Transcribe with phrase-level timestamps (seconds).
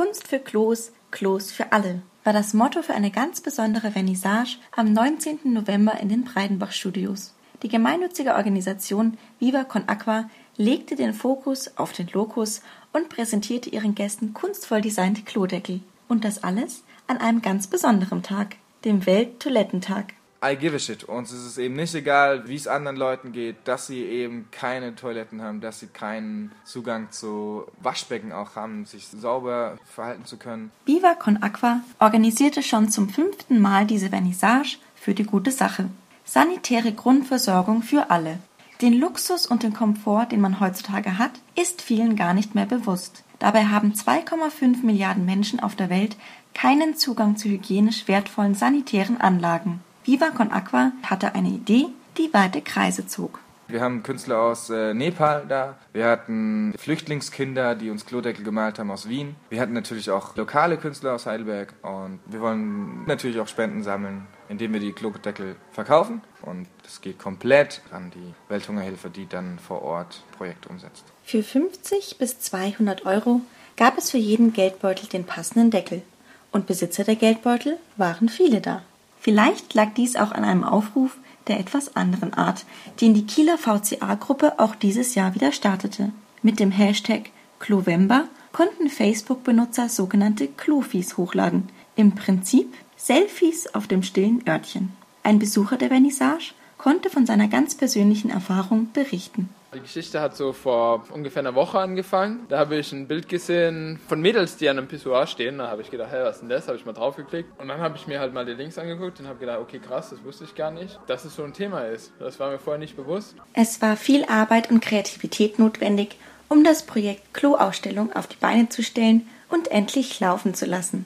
[0.00, 4.94] Kunst für Klos, Klos für alle war das Motto für eine ganz besondere Vernissage am
[4.94, 5.40] 19.
[5.44, 7.34] November in den Breidenbach Studios.
[7.62, 12.62] Die gemeinnützige Organisation Viva Con Aqua legte den Fokus auf den Lokus
[12.94, 15.80] und präsentierte ihren Gästen kunstvoll designte Klodeckel.
[16.08, 18.56] Und das alles an einem ganz besonderen Tag,
[18.86, 20.14] dem Welttoilettentag.
[20.42, 21.04] I give a shit.
[21.04, 24.94] Uns ist es eben nicht egal, wie es anderen Leuten geht, dass sie eben keine
[24.94, 30.70] Toiletten haben, dass sie keinen Zugang zu Waschbecken auch haben, sich sauber verhalten zu können.
[30.86, 35.90] Viva Con Aqua organisierte schon zum fünften Mal diese Vernissage für die gute Sache.
[36.24, 38.38] Sanitäre Grundversorgung für alle.
[38.80, 43.24] Den Luxus und den Komfort, den man heutzutage hat, ist vielen gar nicht mehr bewusst.
[43.38, 46.16] Dabei haben 2,5 Milliarden Menschen auf der Welt
[46.54, 49.80] keinen Zugang zu hygienisch wertvollen sanitären Anlagen.
[50.04, 51.86] Viva Con Aqua hatte eine Idee,
[52.16, 53.40] die weite Kreise zog.
[53.68, 55.76] Wir haben Künstler aus äh, Nepal da.
[55.92, 59.36] Wir hatten Flüchtlingskinder, die uns Klodeckel gemalt haben aus Wien.
[59.48, 61.74] Wir hatten natürlich auch lokale Künstler aus Heidelberg.
[61.82, 66.22] Und wir wollen natürlich auch Spenden sammeln, indem wir die Klodeckel verkaufen.
[66.42, 71.04] Und das geht komplett an die Welthungerhilfe, die dann vor Ort Projekte umsetzt.
[71.22, 73.42] Für 50 bis 200 Euro
[73.76, 76.02] gab es für jeden Geldbeutel den passenden Deckel.
[76.50, 78.82] Und Besitzer der Geldbeutel waren viele da.
[79.20, 82.64] Vielleicht lag dies auch an einem Aufruf der etwas anderen Art,
[83.00, 86.12] den die Kieler VCA-Gruppe auch dieses Jahr wieder startete.
[86.42, 91.68] Mit dem Hashtag Clovember konnten Facebook-Benutzer sogenannte Klofis hochladen.
[91.96, 94.92] Im Prinzip Selfies auf dem stillen Örtchen.
[95.22, 99.50] Ein Besucher der Vernissage konnte von seiner ganz persönlichen Erfahrung berichten.
[99.72, 102.44] Die Geschichte hat so vor ungefähr einer Woche angefangen.
[102.48, 105.58] Da habe ich ein Bild gesehen von Mädels, die an einem Pissoir stehen.
[105.58, 106.66] Da habe ich gedacht, hey, was ist denn das?
[106.66, 107.48] Habe ich mal draufgeklickt.
[107.60, 110.10] Und dann habe ich mir halt mal die Links angeguckt und habe gedacht, okay, krass,
[110.10, 112.10] das wusste ich gar nicht, dass es so ein Thema ist.
[112.18, 113.36] Das war mir vorher nicht bewusst.
[113.52, 116.16] Es war viel Arbeit und Kreativität notwendig,
[116.48, 121.04] um das Projekt Klo-Ausstellung auf die Beine zu stellen und endlich laufen zu lassen.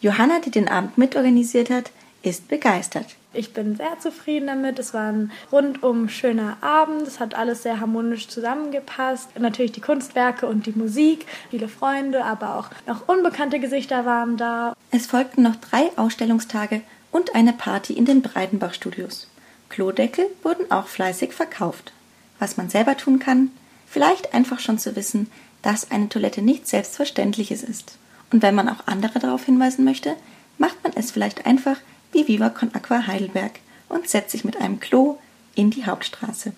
[0.00, 1.90] Johanna, die den Abend mitorganisiert hat,
[2.22, 3.16] ist begeistert.
[3.38, 4.80] Ich bin sehr zufrieden damit.
[4.80, 7.02] Es war ein rundum schöner Abend.
[7.02, 9.38] Es hat alles sehr harmonisch zusammengepasst.
[9.38, 14.74] Natürlich die Kunstwerke und die Musik, viele Freunde, aber auch noch unbekannte Gesichter waren da.
[14.90, 16.80] Es folgten noch drei Ausstellungstage
[17.12, 19.28] und eine Party in den Breidenbach Studios.
[19.68, 21.92] Klodeckel wurden auch fleißig verkauft.
[22.40, 23.52] Was man selber tun kann,
[23.86, 25.30] vielleicht einfach schon zu wissen,
[25.62, 27.98] dass eine Toilette nichts Selbstverständliches ist.
[28.32, 30.16] Und wenn man auch andere darauf hinweisen möchte,
[30.58, 31.76] macht man es vielleicht einfach
[32.12, 35.18] wie Viva Con Aqua Heidelberg und setzt sich mit einem Klo
[35.54, 36.52] in die Hauptstraße.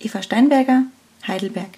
[0.00, 0.84] Eva Steinberger,
[1.26, 1.70] Heidelberg.